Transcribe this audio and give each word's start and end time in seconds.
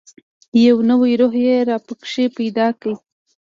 یو 0.65 0.77
نوی 0.89 1.13
روح 1.21 1.33
یې 1.45 1.57
را 1.69 1.77
پکښې 1.87 2.25
پیدا 2.37 2.67
کړ. 2.81 2.93